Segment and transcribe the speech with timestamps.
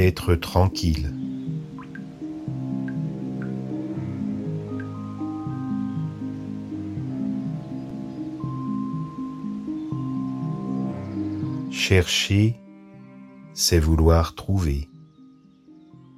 [0.00, 1.12] Être tranquille.
[11.72, 12.60] Chercher,
[13.54, 14.88] c'est vouloir trouver.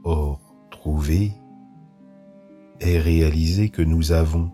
[0.04, 1.32] Or, trouver
[2.80, 4.50] est réaliser que nous avons.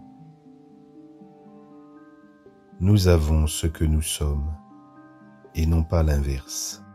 [2.79, 4.55] Nous avons ce que nous sommes
[5.57, 6.86] et non pas l'inverse.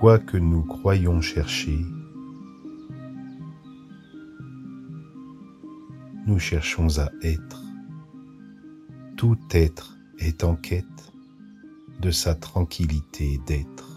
[0.00, 1.78] Quoi que nous croyons chercher,
[6.26, 7.62] nous cherchons à être.
[9.16, 11.12] Tout être est en quête
[12.00, 13.93] de sa tranquillité d'être.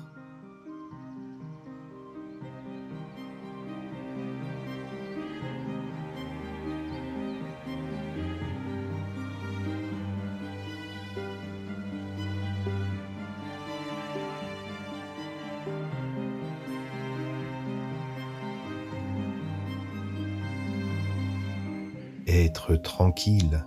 [22.30, 23.64] Être tranquille,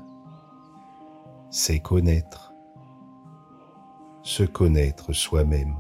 [1.49, 2.53] c'est connaître,
[4.23, 5.77] se connaître soi-même,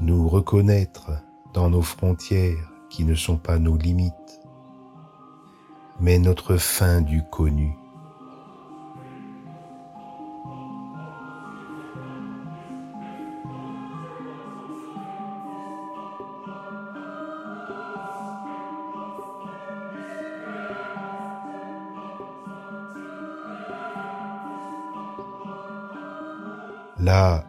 [0.00, 1.12] nous reconnaître
[1.54, 4.40] dans nos frontières qui ne sont pas nos limites,
[6.00, 7.79] mais notre fin du connu.
[27.00, 27.44] Là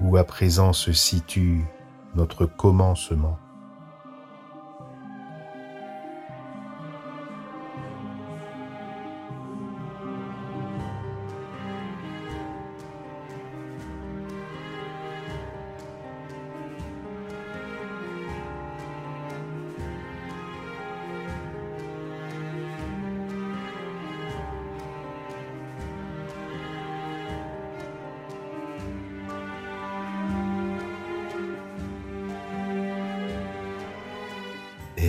[0.00, 1.64] où à présent se situe
[2.14, 3.38] notre commencement.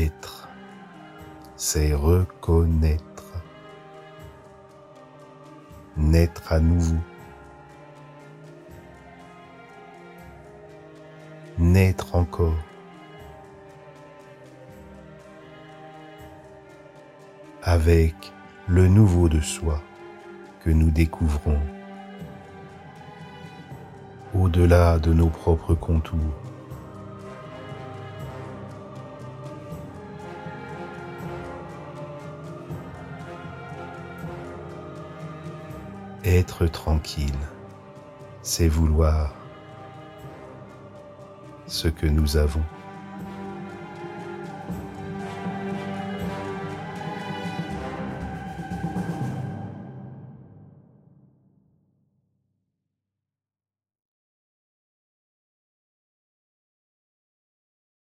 [0.04, 0.50] Être,
[1.56, 3.32] c'est reconnaître,
[5.96, 7.00] naître à nouveau,
[11.58, 12.58] naître encore.
[17.68, 18.32] avec
[18.68, 19.82] le nouveau de soi
[20.64, 21.60] que nous découvrons
[24.36, 26.45] au-delà de nos propres contours.
[36.28, 37.38] Être tranquille,
[38.42, 39.36] c'est vouloir
[41.68, 42.64] ce que nous avons.